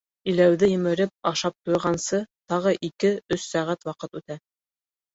Иләүҙе 0.31 0.69
емереп 0.71 1.13
ашап-туйғансы 1.33 2.23
тағы 2.55 2.75
ике-өс 2.91 3.49
сәғәт 3.55 3.89
ваҡыт 3.93 4.23
үтә. 4.23 4.45